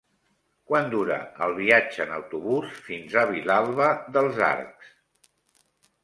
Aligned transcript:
Quant 0.69 0.87
dura 0.93 1.17
el 1.47 1.51
viatge 1.57 1.99
en 2.05 2.13
autobús 2.15 2.71
fins 2.87 3.17
a 3.21 3.25
Vilalba 3.33 3.91
dels 4.17 4.39
Arcs? 4.47 4.89